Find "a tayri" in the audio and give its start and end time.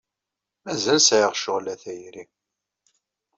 1.73-2.23